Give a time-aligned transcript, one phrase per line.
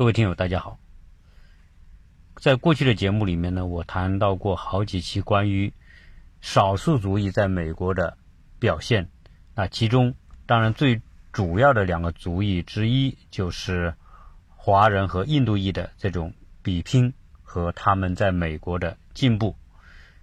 [0.00, 0.78] 各位听友，大家好。
[2.36, 5.74] 在过去的节目里面呢，我谈到过好几期关于
[6.40, 8.16] 少数族裔在美国的
[8.58, 9.10] 表现。
[9.54, 10.14] 那其中，
[10.46, 11.02] 当然最
[11.32, 13.94] 主要的两个族裔之一就是
[14.56, 16.32] 华人和印度裔的这种
[16.62, 17.12] 比拼
[17.42, 19.54] 和他们在美国的进步。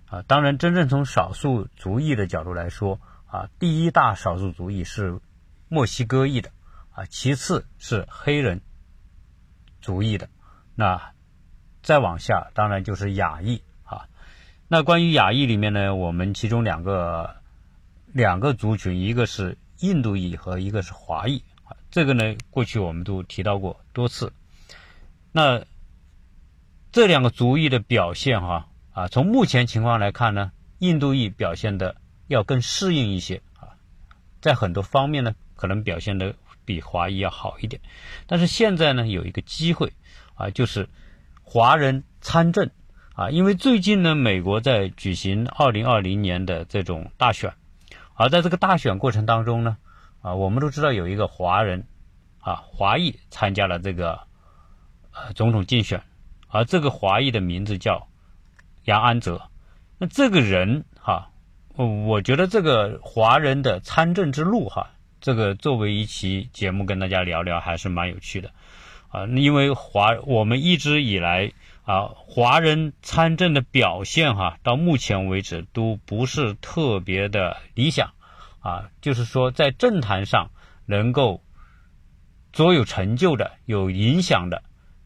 [0.08, 5.22] 啊，当然，真正从少数族裔的角度来说，啊，第一大少数族裔是
[5.70, 6.50] 墨西哥裔的，
[6.90, 8.62] 啊，其次是黑人。
[9.82, 10.30] 族裔的，
[10.76, 11.14] 那
[11.82, 14.08] 再往下当然就是亚裔啊。
[14.68, 17.38] 那关于亚裔里面呢，我们其中两个
[18.08, 21.78] 两个族群，一个是印度裔和一个是华裔啊。
[21.90, 24.34] 这个呢，过去我们都提到过多次。
[25.32, 25.64] 那
[26.92, 31.96] 这两个族裔的表现哈啊，从目前情况来看呢，印度裔表现的
[32.28, 33.78] 要更适应一些啊，
[34.42, 36.36] 在很多方面呢，可能表现的。
[36.68, 37.82] 比华裔要好一点，
[38.28, 39.94] 但是现在呢，有一个机会
[40.36, 40.90] 啊，就是
[41.42, 42.70] 华人参政
[43.16, 47.54] 啊，因为最近呢，美国在举行二零二零年的这种大选，
[48.16, 49.78] 而在这个大选过程当中呢，
[50.22, 51.88] 啊，我们都知道有一个华人
[52.42, 54.20] 啊，华裔参加了这个
[55.14, 56.04] 呃总统竞选，
[56.50, 58.10] 而这个华裔的名字叫
[58.84, 59.50] 杨安泽，
[59.98, 61.30] 那这个人哈，
[61.78, 64.90] 我觉得这个华人的参政之路哈。
[65.20, 68.52] 这个作为一期节目跟大家聊聊还是蛮有趣的，
[69.10, 71.52] 啊，因为华我们一直以来
[71.84, 78.14] 啊，华人参政的表现哈，到目前为止都不是特别的理想，
[78.60, 80.52] 啊，就是说在政坛上
[80.86, 81.42] 能够
[82.52, 84.64] 卓有成就的、有影响的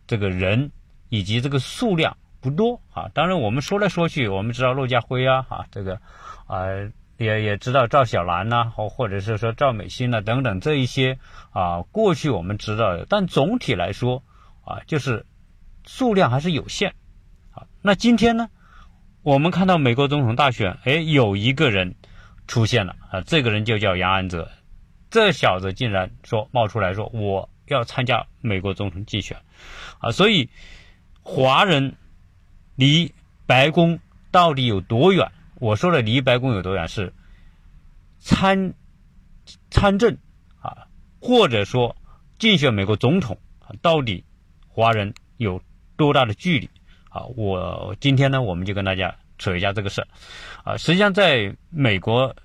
[0.08, 0.72] 这个人
[1.10, 3.10] 以及这个数量不多啊。
[3.14, 5.96] 当然我们说来说去，我们知道骆家辉啊，哈，这个
[6.48, 6.66] 啊。
[7.22, 11.20] 也也知道赵小兰呐，或或者是说赵美心呐等等这一些
[11.52, 14.24] 啊，过去我们知道的，但总体来说
[14.66, 15.26] 啊，就是
[15.86, 16.96] 数量还是有限。
[17.52, 18.50] 啊，那今天呢，
[19.22, 21.96] 我们看到美国总统大选，哎，有一个人
[22.48, 24.50] 出现了啊，这个人就叫杨安泽，
[25.12, 29.38] 这小子竟然说冒出来说我要参加美国总统竞选，
[30.00, 30.50] 啊，所以
[31.22, 31.96] 华人
[32.76, 33.14] 离
[33.46, 34.00] 白宫
[34.32, 35.32] 到底有多远？
[35.62, 37.14] 我说的离白宫有多远是
[38.18, 38.74] 参
[39.70, 40.18] 参政
[40.60, 40.88] 啊，
[41.20, 41.96] 或者说
[42.40, 43.38] 竞选美国总统，
[43.80, 44.26] 到底
[44.68, 45.62] 华人有
[45.98, 46.68] 多大的距离
[47.12, 47.26] 啊？
[47.38, 50.08] 我今天呢，我们就跟大家扯一下这个事儿
[50.64, 50.78] 啊。
[50.78, 52.36] 实际上，在美国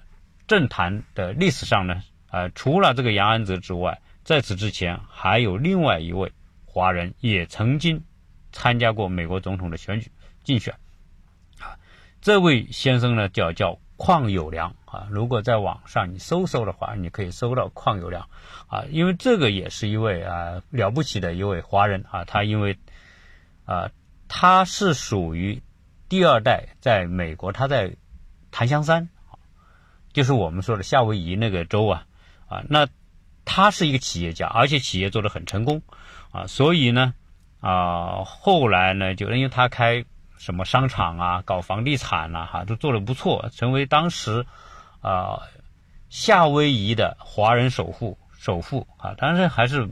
[0.47, 6.31] 政坛的历史上呢，啊，除了这个杨安泽之外，在此之前还有另外一位
[6.67, 8.05] 华人也曾经
[8.53, 10.11] 参加过美国总统的选举
[10.45, 10.75] 竞选。
[12.21, 15.07] 这位先生呢，叫叫邝友良啊。
[15.11, 18.29] 如果在网上你搜搜的话，你可以搜到邝友良
[18.67, 22.25] 啊，因为这个也是一位啊了不起的一位华人啊。
[22.25, 22.77] 他因为
[23.65, 23.91] 啊，
[24.27, 25.63] 他是属于
[26.09, 27.95] 第二代，在美国，他在
[28.51, 29.09] 檀香山，
[30.13, 32.07] 就是我们说的夏威夷那个州啊
[32.49, 32.65] 啊。
[32.69, 32.89] 那
[33.45, 35.83] 他是一个企业家，而且企业做得很成功
[36.33, 37.15] 啊，所以呢
[37.61, 40.05] 啊，后来呢，就因为他开。
[40.39, 44.47] 什么商场啊，搞房地产呐，哈，都做得不错，成为当时
[45.01, 45.43] 啊
[46.09, 49.89] 夏威夷的华人首富，首富啊，当然还是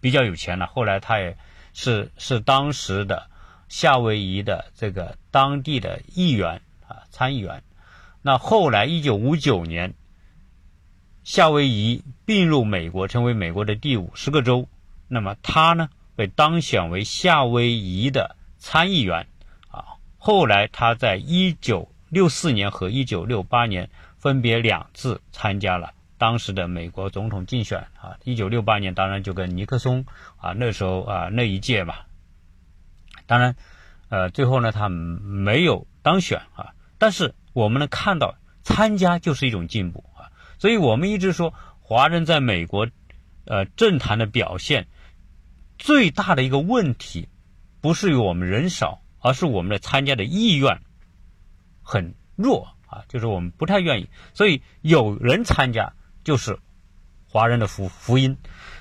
[0.00, 0.66] 比较有钱了。
[0.66, 1.36] 后来他也
[1.74, 3.28] 是是当时的
[3.68, 7.62] 夏威夷的这个当地的议员啊，参议员。
[8.22, 9.94] 那后来一九五九年，
[11.22, 14.68] 夏威夷并入美国，成为美国的第五十个州。
[15.06, 19.26] 那么他呢，被当选为夏威夷的参议员。
[20.18, 28.18] 后来，他在一九六四年和一九六八年分别两次参加了当时的美国总统竞选啊。
[28.24, 30.04] 一九六八年，当然就跟尼克松
[30.36, 31.94] 啊那时候啊那一届嘛。
[33.26, 33.54] 当然，
[34.08, 36.74] 呃，最后呢，他没有当选啊。
[36.98, 38.34] 但是我们能看到，
[38.64, 40.32] 参加就是一种进步啊。
[40.58, 42.88] 所以我们一直说，华人在美国
[43.44, 44.88] 呃政坛的表现
[45.78, 47.28] 最大的一个问题，
[47.80, 49.00] 不是于我们人少。
[49.20, 50.80] 而是我们的参加的意愿
[51.82, 55.92] 很弱啊，就是我们不太愿意，所以有人参加
[56.24, 56.58] 就是
[57.28, 58.38] 华人的福福音。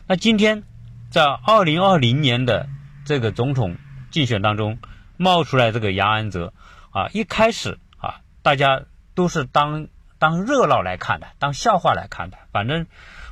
[0.08, 0.64] 那今天
[1.10, 2.70] 在二零二零年的
[3.04, 3.78] 这个总统
[4.12, 4.78] 竞选当中
[5.18, 6.54] 冒出来这个杨安泽
[6.92, 8.84] 啊，一开始啊，大家
[9.16, 9.88] 都是当
[10.20, 12.38] 当热闹来看的，当笑话来看的。
[12.52, 12.86] 反正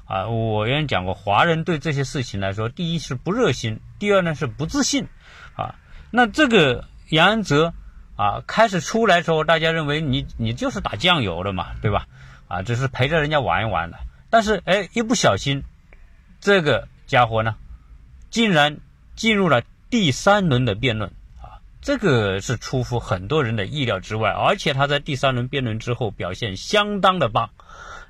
[0.05, 5.07] 啊，我原来讲过，华人对这些事情来说，第一是不热心，第二呢是不自信
[5.55, 5.75] 啊。
[6.11, 6.85] 那这个。
[7.09, 7.73] 杨安泽
[8.15, 12.07] 啊，开始出来时候，大家认为你你就是打酱油的嘛，对吧？
[12.47, 13.97] 啊，只是陪着人家玩一玩的。
[14.29, 15.63] 但是哎，一不小心，
[16.39, 17.55] 这个家伙呢，
[18.29, 18.77] 竟然
[19.15, 21.11] 进入了第三轮的辩论
[21.41, 27.51] 啊，这个是出乎很多人的意料之外，而且他在第三轮辩论之后表现相当的棒，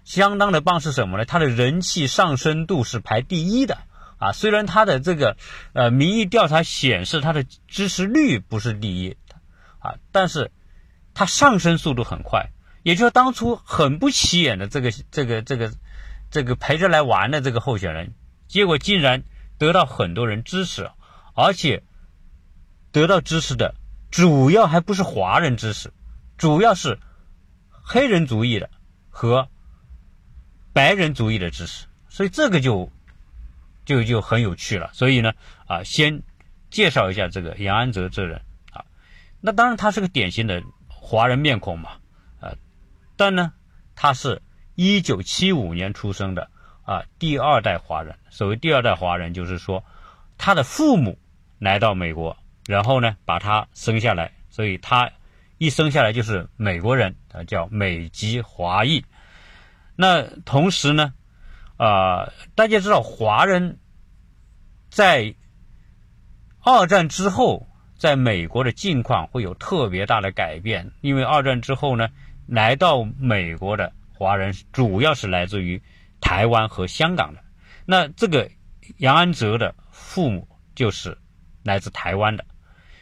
[0.04, 1.26] 相当的棒是什么呢？
[1.26, 3.78] 他的人气上升度是排第一的
[4.26, 5.38] 啊，虽然他的这个
[5.74, 9.18] 呃民意调查显示他的支持率不是第一
[9.80, 10.52] 啊，但是
[11.14, 12.50] 他上升速度很快，
[12.84, 15.72] 也就是当初很不起眼的这个这个这个
[16.32, 18.14] 这个陪着来玩的这个候选人，
[18.48, 19.24] 结果竟然。
[19.58, 20.92] 得到很多人支持，
[21.34, 21.82] 而且
[22.92, 23.74] 得到支持的
[24.12, 25.94] 主要还不是华人支持，
[26.38, 27.00] 主要是
[27.70, 28.70] 黑人族裔的
[29.10, 29.48] 和
[30.74, 32.92] 白人族裔的支持，所以这个就
[33.86, 34.90] 就就很有趣了。
[34.94, 35.32] 所以呢，
[35.68, 36.22] 啊，先
[36.70, 38.42] 介绍一下这个杨安泽这人
[38.72, 38.84] 啊，
[39.40, 41.92] 那当然他是个典型的华人面孔嘛，
[42.40, 42.54] 啊，
[43.16, 43.54] 但呢，
[43.96, 44.42] 他是
[44.76, 46.50] 一九七五年出生的。
[46.88, 49.84] 啊，第二代华人，所谓第二代华人，就是说，
[50.38, 51.18] 他的父母
[51.58, 52.38] 来到美国，
[52.68, 55.10] 然后呢，把他生下来，所以他
[55.58, 59.04] 一生下来就是美国人，他叫美籍华裔。
[59.96, 61.12] 那同时呢，
[61.78, 63.80] 啊，大家知道，华人
[64.90, 65.36] 在
[66.62, 67.68] 二战之后，
[67.98, 72.10] 在美国的境况会有特别大的改变，因为二战之后呢，
[72.48, 75.82] 来到美国的华人主要是来自于。
[76.22, 77.44] 台湾和香港的，
[77.86, 78.50] 那这个
[78.98, 81.20] 杨安泽的父母就是
[81.62, 82.46] 来自台湾的，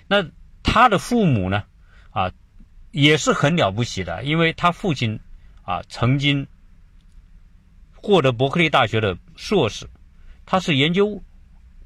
[0.08, 0.26] 那
[0.62, 1.64] 他的父母呢，
[2.10, 2.34] 啊，
[2.92, 5.22] 也是很了不起的，因为他父亲
[5.62, 6.48] 啊曾经
[8.04, 9.88] 获得伯克利大学的硕士，
[10.46, 11.24] 他是研究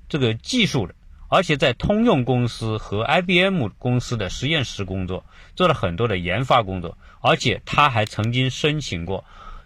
[0.09, 0.95] 这个技术的，
[1.29, 5.23] 而且在通用公司和 IBM 公司的实验室工作，
[5.55, 9.23] 做了很多的研发工作，而且他还曾经申请过。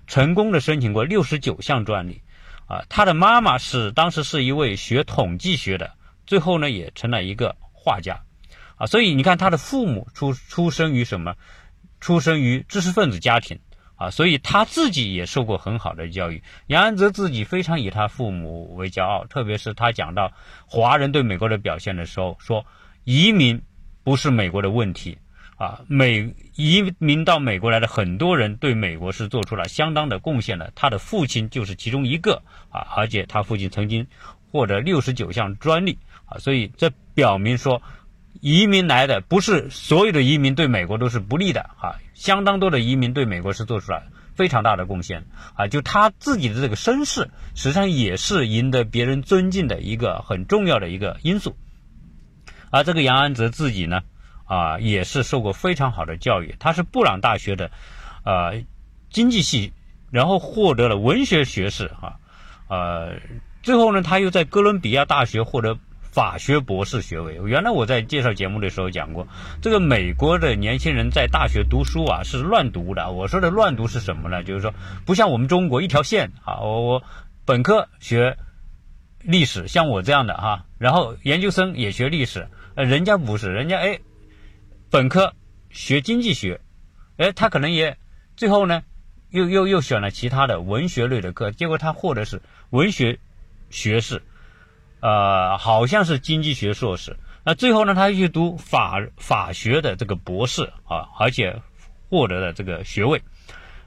[0.07, 2.21] 成功的申请过六十九项专利，
[2.65, 5.93] 啊，他的妈妈是当时是一位学统计学的，
[6.25, 8.21] 最后呢也成了一个画家，
[8.75, 11.33] 啊，所以你看他的父母出出生于什么？
[12.01, 13.59] 出生于知识分子家庭，
[14.01, 16.41] 啊，所以他自己也受过很好的教育。
[16.65, 20.31] 杨安泽自己非常以他父母为骄傲，特别是他讲到
[20.65, 22.65] 华人对美国的表现的时候，说
[23.03, 23.61] 移民
[24.03, 25.19] 不是美国的问题。
[25.57, 30.71] 啊，美移民到美国来的很多人对美国是做出了相当的贡献的。
[30.73, 34.07] 他的父亲就是其中一个啊，而且他父亲曾经
[34.51, 37.79] 获得六十九项专利啊，所以这表明说，
[38.39, 45.25] 移民来的不是所有的移民对美国都是不利的啊，相当多的移民对美国是做出了非常大的贡献
[45.55, 45.67] 啊。
[45.67, 51.57] 就他自己的这个身世，实际上也是赢得别人尊敬的一个很重要的一个因素。
[52.69, 54.01] 而这个杨安泽自己呢？
[54.45, 56.55] 啊，也是受过非常好的教育。
[56.59, 57.71] 他是布朗大学的，
[58.25, 58.63] 呃，
[59.09, 59.71] 经济系，
[60.09, 62.19] 然后获得了文学学士啊，
[62.67, 63.13] 呃，
[63.63, 65.77] 最后呢，他又在哥伦比亚大学获得
[66.11, 67.39] 法学博士学位。
[67.45, 69.27] 原来我在介绍节目的时候讲过，
[69.61, 73.11] 这个美国的年轻人在大学读书啊是乱读的。
[73.11, 74.43] 我说的乱读是什么呢？
[74.43, 74.73] 就是说
[75.05, 77.03] 不像我们中国一条线啊，我我
[77.45, 78.37] 本科学
[79.21, 83.99] 历史，像我这样的哈，然后研究生也学历史，呃，人家不是，人家哎。
[84.89, 85.33] 本科
[85.69, 86.59] 学经济学，
[87.15, 87.95] 哎，他可能也
[88.35, 88.83] 最后呢，
[89.29, 92.41] 又又又选了其他的文学类的课，结果他获得是
[92.71, 93.17] 文学
[93.69, 94.21] 学士，
[95.01, 97.17] 呃，好像是经济学硕士。
[97.43, 101.61] 那最后呢，他又去读法法学的这个博士啊，而且
[102.09, 103.21] 获得了这个学位。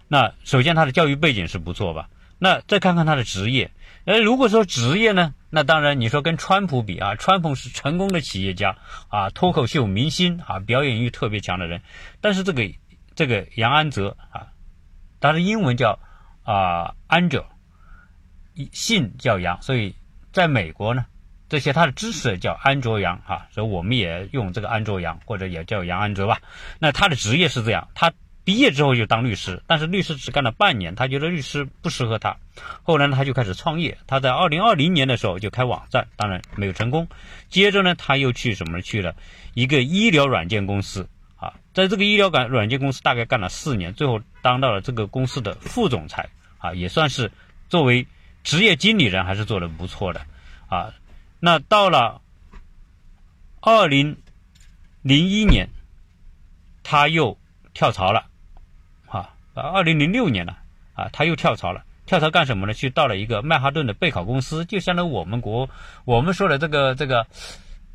[0.09, 2.11] 那首先他的教育背景是不错吧？
[2.39, 3.71] 那再看看他的职业，
[4.05, 5.35] 呃，如果说职业呢？
[5.51, 8.77] 那当然，你说跟川普比啊，川普是成功的企业家
[9.09, 11.81] 啊，脱口秀明星啊，表演欲特别强的人。
[12.21, 12.69] 但是这个
[13.15, 14.49] 这个杨安泽啊，
[15.21, 16.01] 他的英文叫
[16.43, 17.45] 啊 Angel，
[18.73, 19.95] 姓叫杨，所以
[20.35, 21.07] 在美国呢，
[21.49, 26.39] 这些他的支持叫安卓杨啊，所以我们也用这个安卓杨或者也叫杨安卓吧。
[26.79, 28.13] 那他的职业是这样，他。
[28.47, 32.37] 毕业之后就当律师，但是律师只干了半年，他觉得律师不适合他。
[32.83, 33.97] 后来呢，他就开始创业。
[34.07, 37.09] 他在二零二零年的时候就开网站，当然没有成功。
[37.49, 39.17] 接着呢，他又去什么去了
[39.55, 47.33] 一个医疗软件公司啊，在这个医疗软软件公司大概干了四年，最后当到了这个公司的副总裁啊，也算是
[47.71, 48.07] 作为
[48.45, 50.21] 职业经理人还是做的不错的
[50.69, 50.95] 啊。
[51.41, 52.21] 那到了
[53.61, 54.17] 二零
[55.03, 55.69] 零一年，
[56.85, 57.37] 他又
[57.73, 58.27] 跳槽了。
[59.09, 60.59] 啊，二零零六年了，
[60.95, 61.85] 啊，他又跳槽了。
[62.07, 62.75] 跳槽干什么呢？
[62.75, 65.71] 去到了一个曼哈顿的备考公司，就相当于我们国
[66.05, 67.27] 我们说的这个这个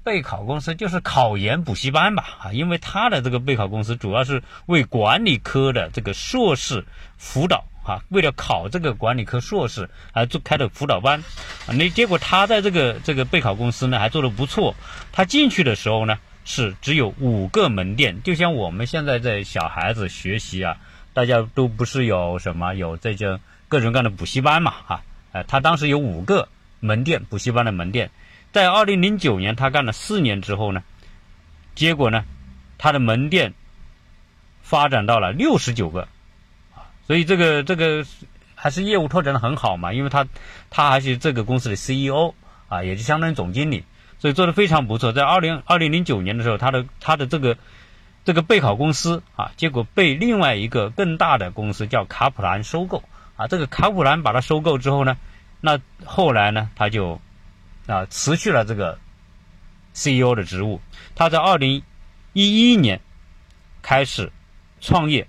[0.04, 2.38] 备考公司，就是考研补习班吧。
[2.40, 6.86] 啊，因为他的这个备考公司主要是为管理科的这个硕士
[7.18, 11.24] 辅导啊，为了考这个管理科硕士而做开的辅导班，
[11.66, 14.76] 啊，那结果他在这个这个备考公司呢还做得不错。
[15.12, 20.78] 他进去的时候呢是只有五个门店，就像我们现在在小孩子学习啊，
[21.14, 26.48] 大家都不是有什么有这些各种各样的补习班嘛，哈，呃，他当时有五个
[26.80, 28.12] 门店补习班的门店，
[28.52, 30.84] 在二零零九年他干了四年之后呢，
[31.74, 32.24] 结果呢，
[32.78, 33.56] 他的门店
[34.62, 36.08] 发展到了六十九个。
[37.10, 38.06] 所以这个这个
[38.54, 40.28] 还是业务拓展的很好嘛，因为他
[40.70, 42.36] 他还是这个公司的 CEO
[42.68, 43.84] 啊，也就相当于总经理，
[44.20, 45.12] 所以做的非常不错。
[45.12, 47.58] 在二零二零零九年的时候，他的他的这个
[48.26, 53.02] 这个备考公司啊，结果被另外一个更大的公司叫卡普兰收购
[53.38, 53.48] 啊。
[53.48, 55.18] 这个卡普兰把它收购之后呢，
[55.62, 57.20] 那后来呢，他就
[57.88, 59.00] 啊辞去了这个
[59.94, 60.80] CEO 的职务。
[61.16, 61.82] 他在二零
[62.34, 63.02] 一一年
[63.82, 64.32] 开始
[64.80, 65.28] 创业。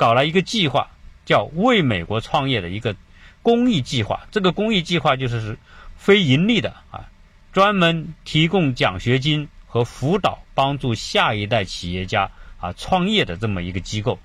[0.00, 0.88] 搞了一个计划，
[1.26, 2.96] 叫“为美国创业”的一个
[3.42, 4.26] 公益计划。
[4.30, 5.58] 这个公益计划就是是
[5.94, 7.10] 非盈利的啊，
[7.52, 12.30] 专门提供奖学金和辅导，帮助下一代企业家
[12.60, 14.18] 啊创业的这么一个机构。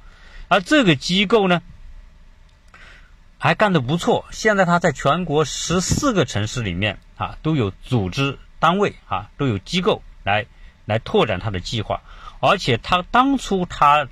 [0.48, 1.62] 而这个机构呢，
[3.38, 4.24] 还干得不错。
[4.32, 10.46] 现在它在全国十四个城市里面啊，都有组织单位啊，都有机构来
[10.86, 12.01] 来拓展它的计划。
[12.39, 14.08] 而且他当初他。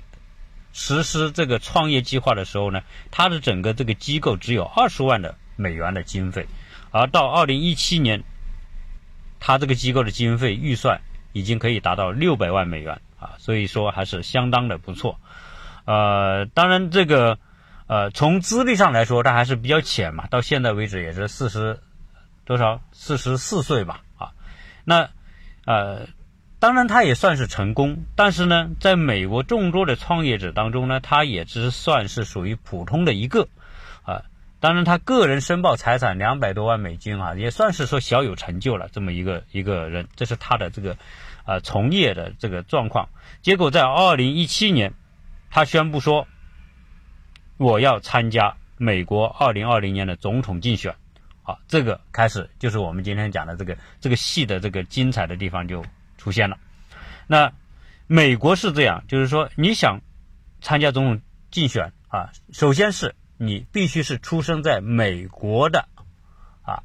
[0.76, 6.48] 实施这个创业计划的时候呢，它的整个这个机构只有二十万的美元的经费，
[6.90, 8.24] 而到二零一七年，
[9.38, 11.00] 它这个机构的经费预算
[11.32, 15.20] 已经可以达到六百万美元啊，所以说还是相当的不错。
[15.84, 17.38] 呃，当然这个
[17.86, 21.78] 呃从资历上来说，它还是比较浅嘛，到现在为止也是四十
[22.44, 24.32] 多少四十四岁吧啊，
[24.84, 25.08] 那
[25.66, 26.08] 呃。
[26.64, 33.48] 当然，他也算是成功，但是呢，在美国众多的创业者当中呢，他也只算是属于普通的一个，
[34.02, 34.22] 啊，
[34.60, 40.96] 当然他个人申报财产两百多万美金啊，也算是说小有成就了这么一个一个人，这是他的这个，
[41.44, 43.10] 啊，从业的这个状况。
[43.42, 44.94] 结果在二零一七年，
[45.50, 46.26] 他宣布说，
[47.58, 50.94] 我要参加美国二零二零年的总统竞选，
[51.42, 55.84] 好，这个开始就是我们今天讲的这个这个戏的这个精彩的地方就。
[56.24, 56.56] 出现了，
[57.26, 57.52] 那
[58.06, 60.00] 美国是这样，就是说你想
[60.62, 65.86] 参加总统竞选啊，首先是你必须是出生在美国的
[66.62, 66.82] 啊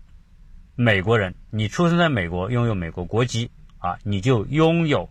[0.76, 5.10] 美国人，你出生在美国，拥有美国国籍啊，你就拥有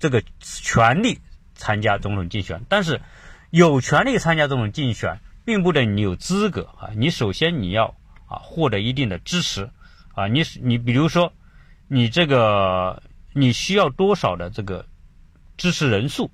[0.00, 1.20] 这个权利
[1.54, 2.64] 参加总统竞选。
[2.68, 3.00] 但是
[3.50, 6.90] 有权利参加总统竞选，并不等于你有资格啊。
[6.96, 7.94] 你首先你要
[8.26, 9.70] 啊获得一定的支持
[10.16, 11.32] 啊，你你比如说
[11.86, 13.00] 你这个。
[13.32, 14.86] 你需要多少的这个
[15.56, 16.30] 支持人数，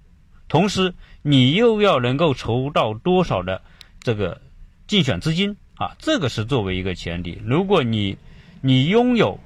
[0.48, 3.60] 同时你又要能够筹到多少的
[4.00, 4.40] 这个
[4.86, 5.94] 竞选资金啊？
[5.98, 7.42] 这个是作为一个前提。
[7.44, 8.16] 如果你
[8.62, 9.38] 你拥有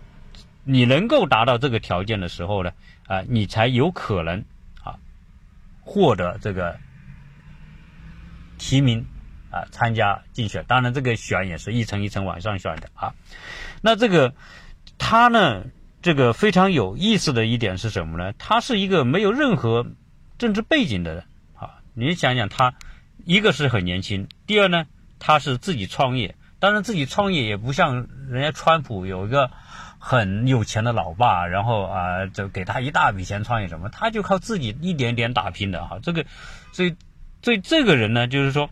[0.62, 2.72] 你能够达到这个条件的时候呢，
[3.06, 4.44] 啊，你才有可能
[4.84, 4.94] 啊
[5.80, 6.78] 获得这个
[8.58, 9.06] 提名
[9.50, 10.64] 啊参加竞选。
[10.68, 13.14] 当然，这个选也是一层一层往上选的啊。
[13.82, 14.34] 那这个
[14.98, 15.64] 他呢？
[16.02, 18.32] 这个非常有意思的一点是什么呢？
[18.38, 19.86] 他是一个没有任何
[20.38, 21.82] 政治背景的人啊！
[21.92, 22.74] 你想想，他
[23.26, 24.86] 一个是很年轻，第二呢，
[25.18, 26.36] 他是自己创业。
[26.58, 29.50] 当然，自己创业也不像人家川普有一个
[29.98, 35.98] 很有钱的老爸，然后啊，就给他一大笔钱创业什么，他就靠自己一点点打拼的哈。
[36.02, 36.24] 这个，
[36.72, 36.96] 所以，
[37.42, 38.70] 所以这个人呢，就是说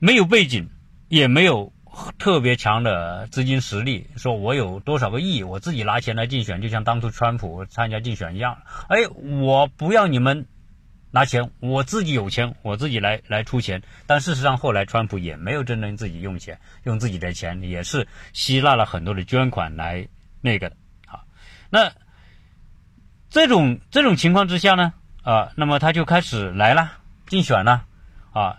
[0.00, 0.68] 没有背景，
[1.08, 1.72] 也没有。
[2.18, 8.58] 特别强的资金实力，说我有多少个亿，我自己拿钱来竞选，就像当初川普参加竞选一样。
[8.88, 9.06] 哎，
[9.40, 10.46] 我不要你们
[11.10, 13.82] 拿钱，我自己有钱，我自己来来出钱。
[14.06, 20.06] 但事实上，后来川普也没有真正自己用钱，用自己的钱，也是吸纳了很多的捐款来
[20.40, 20.76] 那个的。
[21.06, 21.24] 好，
[21.70, 21.92] 那
[23.30, 26.92] 这种这种情况之下呢，啊，那么他就开始来了，
[27.28, 27.84] 竞选了，
[28.32, 28.58] 啊。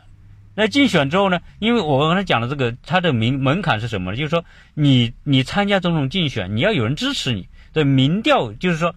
[0.59, 1.39] 那竞选之后呢？
[1.59, 4.17] 因为我刚才讲的这个，它的门门槛是什么呢？
[4.17, 8.95] 就是说，你你参加总统竞选，你要有人支持你的民调，就是说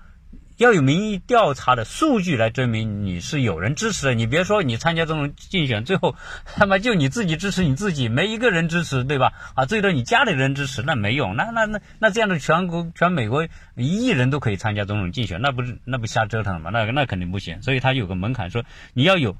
[0.56, 4.14] 要有民意调查的数据来证明你是有人支持的。
[4.14, 6.16] 你别说你参加总统竞选，最后
[6.56, 9.34] 他妈就你自己支持你自己，没一个人支持，对吧？
[9.54, 11.36] 啊，最多你家里人支持，那没用。
[11.36, 16.70] 那那那那这样的全国全美国一亿人都可以参加总统竞选，那不是那不瞎折腾吗？
[16.72, 17.60] 那那肯定不行。
[17.60, 18.64] 所以他有个门槛，说
[18.94, 19.36] 你要有。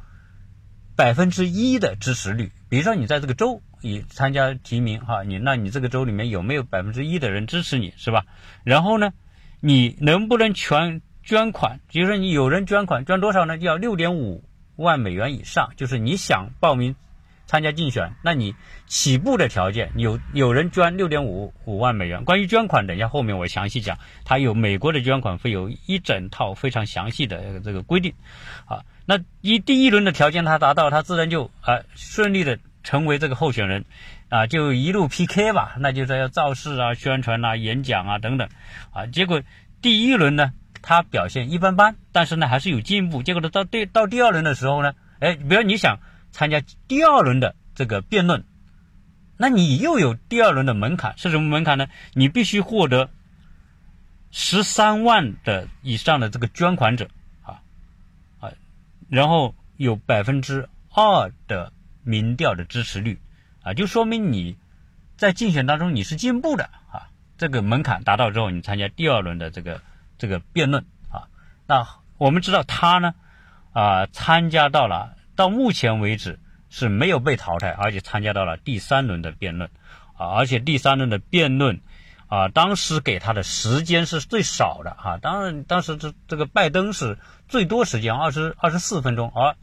[0.96, 8.24] 百分之一的支持率，比如说你在这个州你参加提名哈，你那你这个州里面有没有百分之一的人支持你是吧？
[8.64, 9.12] 然后呢，
[9.60, 11.80] 你能不能全捐款？
[11.90, 13.56] 比如说你有人捐款，捐多少呢？
[13.56, 14.44] 要六点五
[14.76, 16.94] 万美元以上，就是你想报名
[17.46, 18.54] 参加竞选，那你
[18.86, 22.24] 起步的条件有有人捐六点五五万美元。
[22.24, 28.12] 关于捐款，等一下后面我详细讲，它有美国的捐款费有一整套非常详细的这个规定。
[28.66, 33.84] 啊，那一第一轮的条件他达到，他自然就啊顺利的成为这个候选人，
[34.28, 38.48] 啊就一路 PK 吧，那就是要造势啊、宣传啊、演讲啊等等，
[38.92, 39.42] 啊结果
[39.82, 40.52] 第一轮呢。
[40.82, 43.22] 他表现一般般，但是呢还是有进步。
[43.22, 45.98] 结果呢到第到第二轮的时候呢，哎，比如你想
[46.30, 48.44] 参加第二轮的这个辩论，
[49.36, 51.88] 那你又有第二轮的门槛，是什么门槛呢？
[52.14, 53.10] 你必须获得
[54.30, 57.10] 十三万的以上的这个捐款者，
[59.10, 63.20] 然后有百分之二的民调的支持率
[63.62, 64.56] 啊，就说明你
[65.18, 67.10] 在竞选当中你是进步的啊。
[67.36, 69.82] 这个门槛达到之后，你参加第二轮的这个。
[70.20, 71.28] 这个辩论啊，
[71.66, 71.88] 那
[72.18, 73.14] 我们知道他呢，
[73.72, 76.38] 啊，参加到了到目前为止
[76.68, 79.70] 是没有被淘汰，而且参加到了第三轮的辩论，
[80.18, 81.80] 啊，而且第三轮的辩论，
[82.30, 89.56] 啊，当时给他的时间是最少的啊，当然当时这这个拜登是最多时间二十二十四分钟，而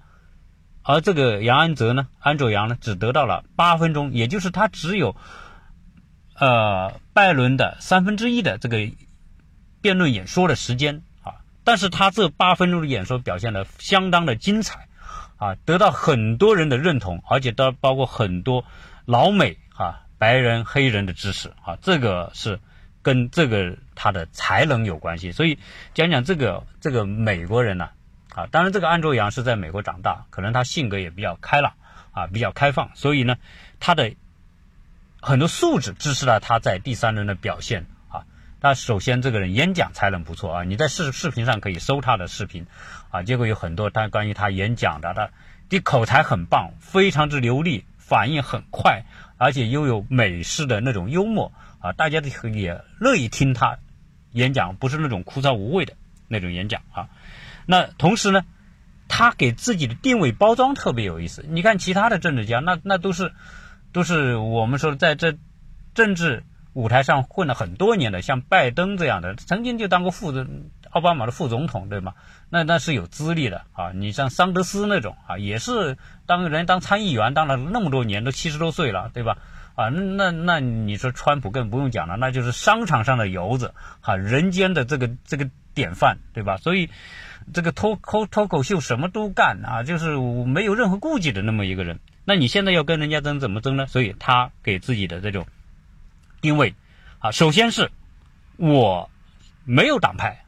[0.84, 5.16] 而这个杨安泽呢，安卓杨呢，只得到了八分钟，也就是他只有
[6.36, 8.78] 呃拜伦的三分之一的这个。
[9.80, 14.90] 辩论演说的时间啊，但是他这八分钟的演说表现的相当的精彩
[15.38, 18.66] 啊，得到很多人的认同，而且都包括很多
[19.06, 22.60] 老美啊、白人、黑人的支持啊，这个是
[23.02, 25.32] 跟这个他的才能有关系。
[25.32, 25.60] 所以
[25.94, 27.90] 讲讲这个这个美国人呢
[28.34, 31.74] 啊，当然这个安卓阳是在美国长大，可能他性格也比较开朗
[32.12, 33.38] 啊，比较开放，所以呢，
[33.80, 34.14] 他的
[35.22, 37.86] 很多素质支持了他在第三轮的表现。
[38.10, 38.26] 啊。
[38.60, 42.66] 那首先这个人演讲才能不错啊，你在视视频上可以搜他的视频，
[43.12, 45.30] 啊，结果有很多他关于他演讲的，他
[45.70, 49.04] 的口才很棒，非常之流利，反应很快，
[49.38, 53.78] 而且又有美式的那种幽默啊，大家也乐意听他
[54.32, 55.94] 演讲，不是那种枯燥无味的
[56.28, 57.10] 那种演讲啊。
[57.66, 58.44] 那同时呢，
[59.08, 61.46] 他给自己的定位包装特别有意思。
[61.48, 63.34] 你看其他的政治家，那那都是
[63.94, 65.38] 都是我们说在这
[65.94, 66.44] 政治。
[66.74, 72.14] 舞台上混了很多年的，像拜登这样的，曾经就当过副总奥巴马的副总统，对吗？
[72.50, 73.92] 那那是有资历的啊。
[73.94, 79.38] 你像桑德斯那种啊，也是当人当参议员当了那么多年，都七十多岁了，对吧？
[79.76, 86.58] 啊，那那你说川普更不用讲了，那就是商场上的游子，哈，人间的这个这个典范，对吧？
[86.58, 86.90] 所以
[87.54, 92.00] 这个脱脱脱口秀什么都干啊，就是没有任何顾忌的那么一个人。
[92.26, 93.86] 那你现在要跟人家争怎么争呢？
[93.86, 95.46] 所以他给自己的这种。
[96.42, 96.76] 因为，
[97.20, 97.92] 啊，首先是
[98.58, 99.10] 我
[99.64, 100.44] 没有党派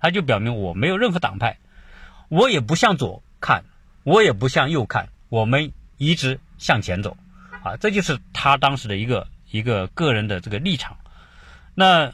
[0.00, 1.58] 他就表明我没有任何党派，
[2.28, 3.64] 我也不向左看，
[4.02, 7.16] 我也不向右看，我们一直向前走，
[7.62, 10.96] 啊，这就是他当时的一个一个个人的这个立场。
[11.74, 12.12] 那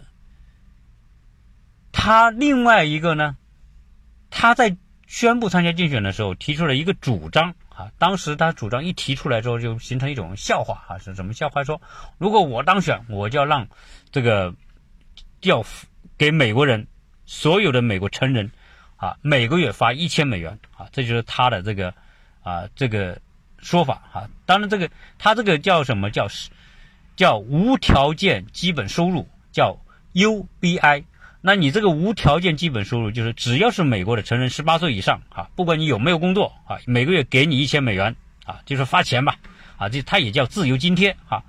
[1.92, 3.37] 他另外一个呢，
[4.31, 7.55] 他在宣布参加竞选的时候提出了一个主张。
[7.77, 11.62] 啊，当时他主张一提出来之后，就形成一种笑话啊，是什么笑话？
[11.62, 11.83] 说
[12.16, 13.68] 如果我当选，我就要让
[14.11, 14.55] 这个
[15.42, 15.62] 要
[16.16, 16.87] 给美国人
[17.27, 18.51] 所有的美国成人
[18.97, 21.93] 啊，每个月发一千美元啊，这就是他的这个
[22.43, 23.21] 啊这个
[23.59, 24.31] 说法啊。
[24.47, 26.27] 当然，这个他这个叫什么叫
[27.17, 29.79] 叫无条件基本收入，叫
[30.15, 31.05] UBI。
[31.43, 39.37] 那你这个无条件基本收入就是只要是美国的成人十八岁以上啊，不管你有没有工作啊，每个月给你一千美元啊，就是发钱吧
[39.77, 41.45] 啊，这他也叫自由津贴啊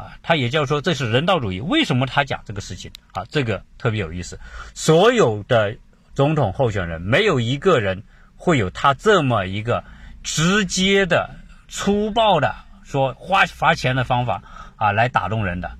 [0.00, 1.60] 啊，他也叫说这是人道主义。
[1.60, 3.24] 为什么他讲这个事情啊？
[3.28, 4.38] 这个特别有意思。
[4.74, 5.76] 所有的
[6.14, 8.02] 总统候选人没有一个人
[8.36, 9.84] 会有他这么一个
[10.22, 11.30] 直接的、
[11.68, 14.42] 粗暴的说花罚钱的方法
[14.76, 15.70] 啊来打动人的。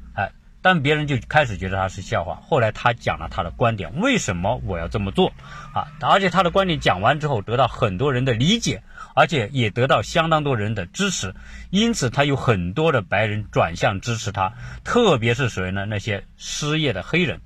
[0.62, 2.38] 但别人就开始觉得他是笑话。
[2.42, 5.33] 后来他讲了他的观点，为什么我要这么做
[5.72, 5.88] 啊？
[6.02, 8.83] 而且他的观点讲完之后，得到很多人的理解，
[9.14, 11.34] 而且也得到相当多人的支持。
[11.70, 15.86] 因此，他有很多的白人转向支持他，特别是谁呢？
[15.86, 17.40] 那些失业的黑人，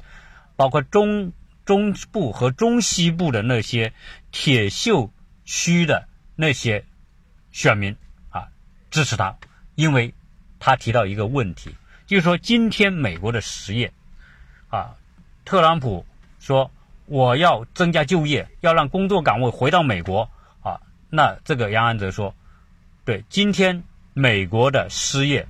[0.56, 1.32] 包括中
[1.64, 3.92] 中部和中西部的那些
[4.32, 5.10] 铁锈
[5.44, 6.84] 区的那些
[7.52, 7.96] 选民
[8.30, 8.48] 啊，
[8.90, 9.36] 支持他，
[9.74, 10.14] 因为
[10.58, 11.74] 他提到一个问题。
[12.06, 13.92] 就是说，今天美国的实业，
[14.68, 14.94] 啊，
[15.46, 16.04] 特朗普
[16.38, 16.70] 说
[17.06, 20.30] 我要增加就业，要让工作岗位回到美国，
[21.14, 22.34] 那这个杨安泽说，
[23.04, 25.46] 对，今天美国的失业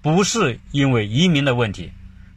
[0.00, 1.92] 不是因为移民的问题，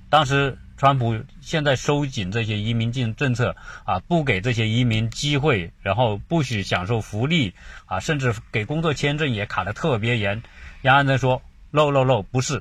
[0.10, 7.54] 当时川普现在收紧这些移民进政策啊，不给这些移民机会，然后不许享受福利
[7.86, 10.44] 啊，甚至给工作签证也卡得特别严。
[10.82, 11.42] 杨安泽说
[11.72, 12.60] ：“no no no，不是，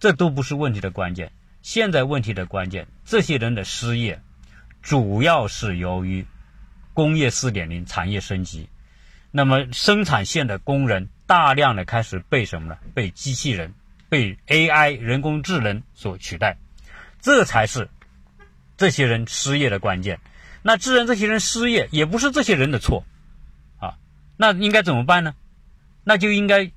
[0.00, 1.30] 这都不是问题的关键。
[1.62, 4.20] 现在问题的关键，这些人的失业，
[4.82, 6.26] 主要是由于
[6.92, 8.68] 工业四点零产业升级，
[9.32, 12.78] 那么生产线的工人大量的开始被什么呢？
[12.94, 13.74] 被机器人、
[14.08, 16.58] 被 AI 人工智能所取代。”
[17.20, 17.88] 这才是
[18.76, 20.20] 这些人失业的关键。
[20.62, 23.04] 那既然这些人失业，也不是这些人的错，
[23.78, 23.94] 啊，
[24.36, 25.34] 那应该怎么办呢？
[26.04, 26.72] 那就应该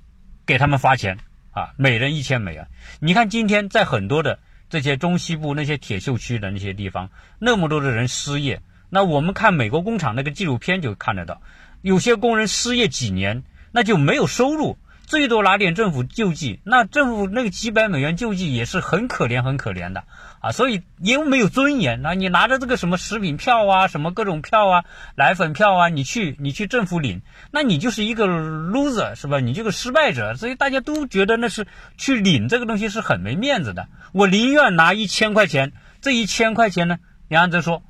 [0.45, 1.17] 给他们发钱
[1.51, 2.67] 啊，每人一千美元。
[2.99, 4.39] 你看今天在很多的
[4.69, 8.61] 这些中西部那些铁锈区的那些地方，那么多的人失业。
[8.89, 11.41] 那我们看美国工厂那个纪录片就看得到，
[11.85, 14.79] 有些工人失业几年，那就没有收入。
[15.05, 20.03] 最多拿点政府救济，那政府那个几百美元救济也是很可怜很可怜的
[20.39, 24.83] 啊，所以因为没有尊严，那你拿着这个什么食品票啊，什么各种票啊，
[25.15, 27.21] 奶粉票啊，你去你去政府领，
[27.51, 29.39] 那你就是一个 loser 是吧？
[29.39, 31.67] 你这个失败者，所以大家都觉得那是
[31.99, 33.87] 去领这个东西是很没面子的。
[34.11, 35.71] 我宁愿拿一千块钱，
[36.01, 37.83] 这一千块钱呢，杨安泽说，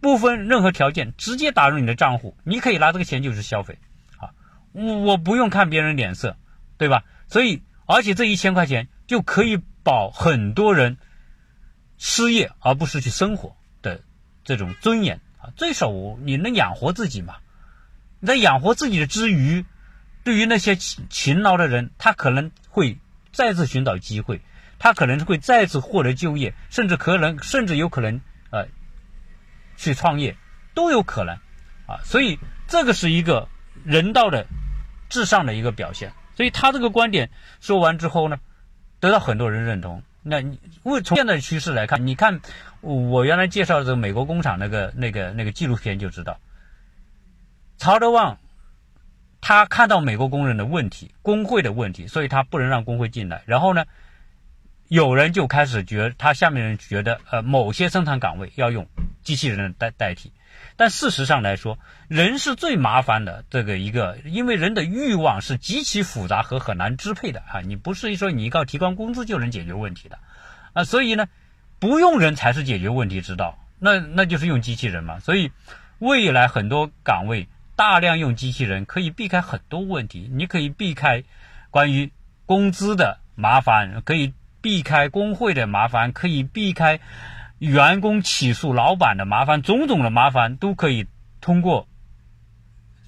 [0.00, 3.78] 不分任何条件，直接打入你的账户，你可以拿这个钱就是消费，
[4.18, 4.30] 啊，
[4.72, 6.36] 我不用看别人脸色。
[6.80, 7.04] 对吧？
[7.28, 10.96] 所以，而且这一千块钱就可以保很多人
[11.98, 14.00] 失业而不失去生活的
[14.44, 15.52] 这种尊严啊！
[15.56, 17.36] 最少你能养活自己嘛？
[18.18, 19.66] 你在养活自己的之余，
[20.24, 22.96] 对于那些勤勤劳的人，他可能会
[23.30, 24.40] 再次寻找机会，
[24.78, 28.22] 他可能会再次获得就业，甚至可能，甚至有可能
[29.80, 30.36] 去创业，
[30.74, 31.34] 都有可能
[31.86, 31.96] 啊！
[32.04, 32.38] 所以，
[32.68, 33.48] 这个是一个
[33.82, 34.46] 人道的
[35.08, 36.12] 至上的一个表现。
[36.36, 38.38] 所以他这个观点说完之后呢，
[39.00, 40.02] 得到很多人认同。
[40.22, 42.40] 那你为从现在的趋势来看，你看
[42.82, 46.38] 我原来介绍的这个美国工厂那个那个那个纪录片就知道，
[47.78, 48.38] 曹德旺
[49.40, 53.42] 他看到美国工人的问题、工会的问题，所以他不能让工会进来。
[53.46, 53.84] 然后呢，
[54.88, 58.86] 有人就开始觉他下面人觉得呃某些生产岗位要用
[59.22, 60.32] 机器人代代替。
[60.76, 61.78] 但事实上来说，
[62.08, 67.60] 人是最麻烦的这个一个，因为人的欲望是极其复杂和很难支配的啊！
[67.60, 70.18] 你不是说你靠提高工资就能解决问题的
[70.72, 70.84] 啊！
[70.84, 71.28] 所以呢，
[71.78, 75.20] 不用人才是解决问题之道，那那就是用机器人嘛。
[75.20, 75.50] 所以
[75.98, 80.28] 未来很多岗位大量用机器人，可以避开很多问题。
[80.32, 81.24] 你可以避开
[81.70, 82.10] 关于
[82.46, 87.00] 工资的麻烦，可以避开工会的麻烦，可以避开。
[87.60, 91.06] 员工起诉老板的麻烦，种种的麻烦都可以
[91.42, 91.86] 通过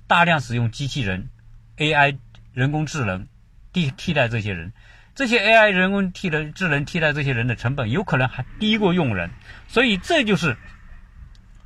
[0.07, 1.31] 大量使用机器人、
[1.79, 2.19] AI
[2.53, 3.29] 人工智能
[3.73, 4.75] 替替代这些人。
[5.15, 9.31] 这些 AI 人工替的智能替代这些人的成本有可能还低过用人，
[9.69, 10.59] 所以这就是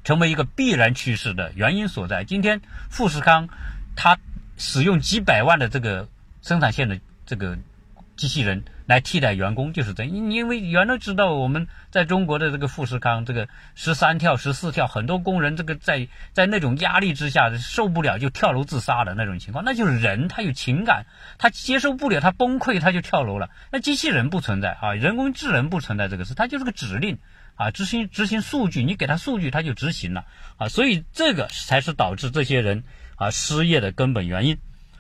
[0.05, 2.23] 成为一个必然趋势的原因所在。
[2.23, 3.49] 今天富士康
[3.97, 4.17] 它
[4.57, 6.09] 使用几百万的这个
[6.41, 7.59] 生产线的这个
[8.17, 8.63] 机器人。
[8.87, 23.51] 来替代员工就是这样，因为原来知道我们在中国的这个富士康，这个十三跳、十四跳，很多工人这个在在那种压力之下受不了就跳楼自杀的那种情况，那就是人他有情感，他接受不了，他崩溃他就跳楼了。
[23.73, 27.19] 那机器人不存在啊，人工智能不存在这个事，它就是个指令
[27.57, 30.27] 啊，执行执行数据，你给他数据他就执行了
[30.59, 32.85] 啊，所以这个才是导致这些人
[33.17, 34.59] 啊失业的根本原因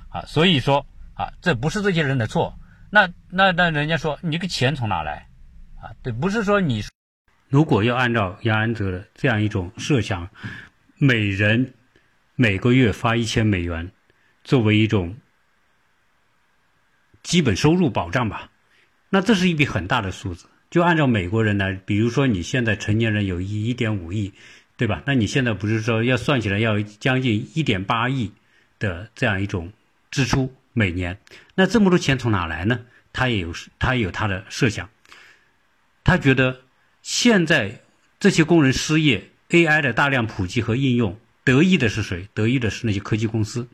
[0.09, 2.59] 啊，所以说啊，这不是这些人的错。
[2.96, 5.28] 那那那人家说你这个钱从哪来
[5.82, 5.92] 啊？
[6.02, 6.82] 对，不是说你
[7.50, 10.30] 如果要按照杨安泽的这样一种设想，
[10.96, 11.74] 每人
[12.37, 13.90] 每个月发一千美元
[14.44, 15.14] 作为一种
[17.22, 18.50] 基本收入保障吧，
[19.11, 20.48] 那这是一笔很大的数字。
[20.70, 24.32] 就按照美国人来，比如说你现在成年人有一一点五亿，
[24.78, 25.02] 对吧？
[25.04, 28.32] 那你现在不是说要算起来要将近一点八亿
[28.78, 29.70] 的这样一种
[30.11, 30.50] 支出？
[30.78, 31.18] 每年，
[31.54, 32.80] 那这么多钱从哪来呢？
[33.14, 34.90] 他也有他有他的设想。
[36.04, 36.60] 他觉得
[37.00, 37.80] 现在
[38.20, 42.28] 这些工人失业，AI 的大量普及和应用，得益的是谁？
[42.34, 43.66] 得益的是那些科技公司，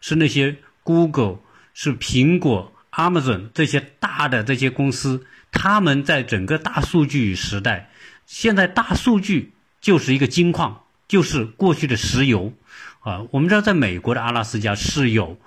[0.00, 1.40] 是那些 Google、
[1.74, 5.26] 是苹果、Amazon 这些大的这些公司。
[5.52, 7.90] 他们在整个大数据时代，
[8.24, 12.54] 现在大数据就是一个金矿，就是过去的石油
[13.00, 13.26] 啊。
[13.30, 15.38] 我们知道，在美国的阿拉斯加是有。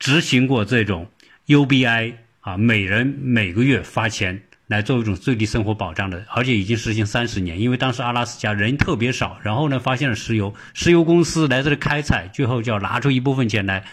[0.00, 1.08] 执行过这种
[1.46, 7.60] UBI 啊，每人每个月发钱来做一种最低生活保障的，而且已经实行三十年。
[7.60, 13.84] 因为当时阿拉斯加人特别少，然后呢发现了石油，石油公司来这里开采，最后就要拿出一部分钱来，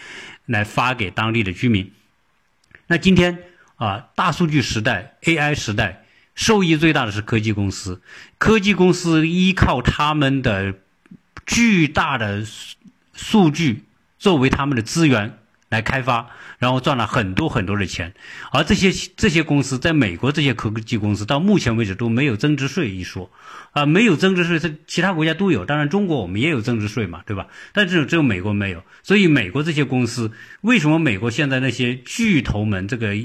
[0.46, 1.92] 来发给当地的居民。
[2.86, 3.38] 那今天
[3.76, 8.00] 啊，大数据时代、AI 时代，受益最大的是科技公司，
[8.38, 10.74] 科技公司依靠他们的
[11.44, 12.46] 巨大的
[13.12, 13.84] 数据
[14.18, 18.14] 作为他们的资源来开发，然后赚了很多很多的钱。
[18.52, 23.30] 而这些这些公司在美国，这些科技公司到目前为止都没有增值税一说，
[23.72, 27.46] 啊，没有增值税，这其他国家都有，当然中国我们也有增值税嘛，对吧？
[27.72, 33.16] 但是只有美国没有，所以美国这些公司为什么美国现在那些巨头们这个？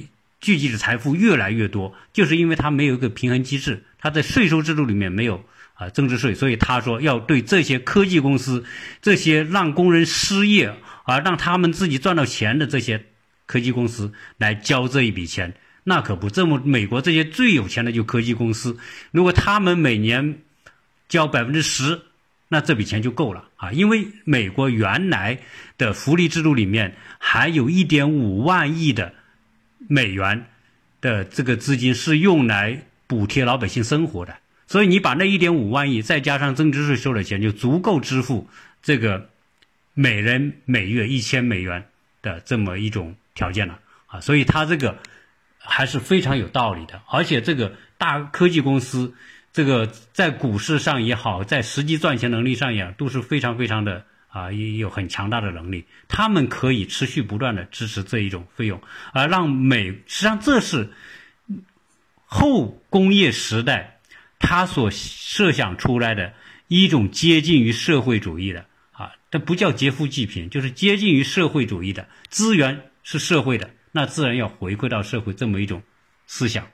[0.44, 8.64] 聚集的财富越来越多，就是因为它没有一个平衡机制，它在税收制度里面没有啊增值税，所以他说要对这些科技公司、
[9.02, 13.06] 这些让工人失业而让他们自己赚到钱的这些
[13.46, 16.62] 科技公司来交这一笔钱，那可不这么。
[16.64, 18.78] 美国这些最有钱的就科技公司，
[19.12, 20.40] 如果他们每年
[21.10, 22.02] 交百分之十，
[22.50, 25.40] 那这笔钱就够了啊，因为美国原来
[25.78, 29.14] 的福利制度里面还有一点五万亿的。
[29.90, 30.46] 美元
[31.02, 34.34] 的这个资金是用来补贴老百姓生活的，
[34.74, 38.50] 所以你把那一点五万亿再加上增值税收的钱，就足够支付
[38.82, 39.30] 这个
[39.94, 41.86] 每人每月一千美元
[42.24, 44.20] 的这么一种条件了啊！
[44.20, 44.98] 所以它这个
[45.60, 49.14] 还是非常有道理的，而且这个大科技公司
[49.52, 54.06] 这个在股市上也好，在实际赚钱能力上也都是非常非常的。
[54.30, 58.82] 啊，也有很强大的能力，他们可以持续不断的支持这一种费用，
[59.12, 60.90] 而让美实际上这是
[62.26, 63.93] 后工业时代
[64.44, 66.34] 他所设想出来的
[66.68, 75.82] 一种接近于社会主义的啊，这不叫劫富济贫，就是接近于社会主义的资源是社会的，那自然要回馈到社会这么一种
[76.28, 76.68] 思想。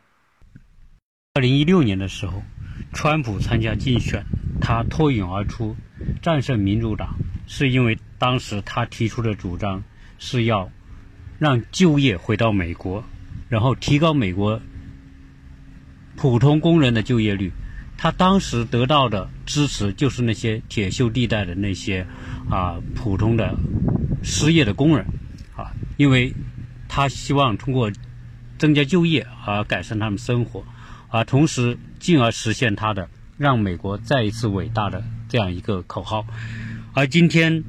[1.35, 2.43] 二零一六年的时候，
[2.91, 4.25] 川普参加竞选，
[4.59, 5.77] 他脱颖而出，
[6.23, 7.15] 战胜民主党。
[7.51, 9.83] 是因为当时他提出的主张
[10.19, 10.71] 是要
[11.39, 13.03] 让就业回到美国，
[13.47, 14.61] 然后提高美国
[16.19, 17.53] 普通工人的就业率。
[17.97, 22.05] 他当时得到的支持就是那些铁锈地带的那些
[22.49, 23.55] 啊普通的
[24.21, 25.05] 失业的工人
[25.55, 26.33] 啊，因为
[26.89, 27.91] 他希望通过
[28.57, 30.63] 增加就业而改善他们生活，
[31.09, 36.25] 而同时进而实现他的让美国再一次伟大的这样一个口号。
[36.93, 37.63] 而今天，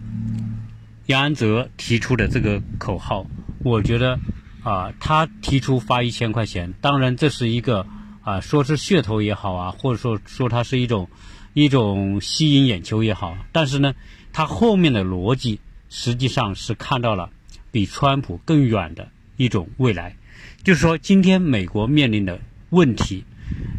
[1.06, 3.26] 杨安泽提出的这个口号，
[3.64, 4.18] 我觉得
[4.62, 7.84] 啊，他提出发一千块钱，当然这是一个
[8.30, 11.08] 啊，说是噱头也好啊，或者说说它是一种
[11.54, 13.94] 一种吸引眼球也好，但是呢，
[14.32, 17.30] 它后面的逻辑实际上是看到了
[17.70, 20.16] 比川普更远的一种未来，
[20.62, 22.40] 就是说，今天美国面临的
[22.70, 23.24] 问题，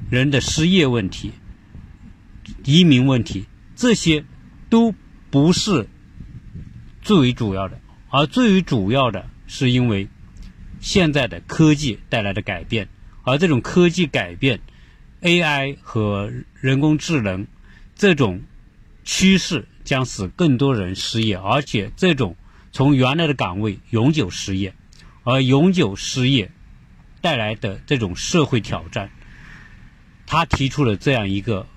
[0.09, 1.31] 人的失业问题、
[2.65, 4.23] 移民问题，这些
[4.69, 4.93] 都。
[5.31, 5.87] 不是
[7.01, 10.09] 最为主要的，而最为主要的是因为
[10.81, 12.89] 现在的科技带来的改变，
[13.23, 14.59] 而这种科技改变
[15.21, 17.47] ，AI 和人工智能
[17.95, 18.41] 这种
[19.03, 22.35] 趋势将使更多人失业，而且这种
[22.71, 24.73] 从原来的岗位永久失业，
[25.23, 26.51] 而永久失业
[27.21, 29.09] 带来的这种社会挑战，
[30.25, 31.67] 他提出了这样一个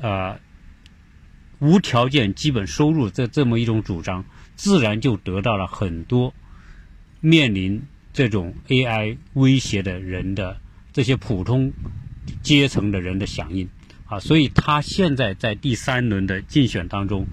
[0.00, 0.38] 呃。
[1.58, 4.24] 无条件基本收入这这么一种主张，
[4.56, 6.34] 自然就得到了很多
[7.20, 7.80] 面临
[8.12, 10.60] 这种 AI 威胁的人的
[10.92, 11.72] 这些普通
[12.42, 13.68] 阶层的人的响应
[14.06, 17.26] 啊，所以他现在在第三轮的竞选当中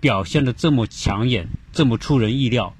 [0.00, 2.74] 表现的这么抢眼，这么出人意料，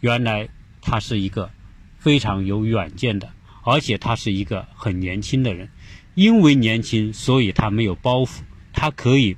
[0.00, 0.48] 原来
[0.80, 1.50] 他是一个
[1.98, 3.30] 非常有远见的，
[3.62, 5.68] 而且他是一个很年轻的人，
[6.14, 8.40] 因为年轻，所以他没有包袱，
[8.72, 9.36] 他可以。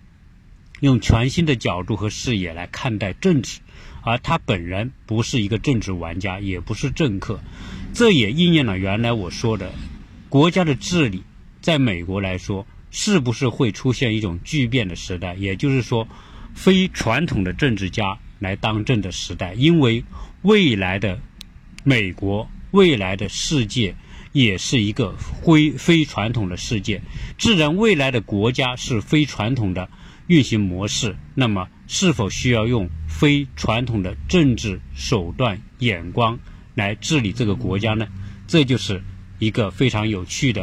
[0.80, 3.60] 用全新的角度和视野来看待政治，
[4.02, 7.38] 而他本人不是一个政治玩家，也不是政客，
[7.94, 9.70] 这也应验了原来我说的，
[10.32, 11.24] 国家的治理
[11.60, 15.34] 在美国来说，是不是会出现一种巨变的时代？
[15.34, 16.08] 也就是说，
[16.54, 20.02] 非传统的政治家来当政的时代，因为
[20.40, 21.20] 未来的
[21.84, 23.94] 美国，未来的世界
[24.32, 27.02] 也是一个非非传统的世界，
[27.36, 29.90] 自然未来的国家是非传统的。
[30.28, 36.38] 运行模式，那么是否需要用非传统的政治手段、眼光
[36.74, 38.06] 来治理这个国家呢？
[38.46, 39.02] 这就是
[39.42, 40.62] 一个非常有趣的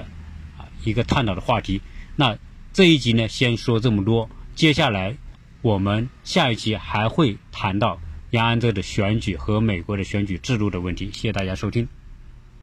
[0.58, 1.82] 啊一个探讨的话题。
[2.16, 2.38] 那
[2.72, 4.30] 这一集呢，先说这么多。
[4.56, 5.18] 接下来
[5.62, 11.12] 我们下一期还会谈到杨安泽的选举和美国的选举制度的问题。
[11.12, 11.99] 谢谢大家收听。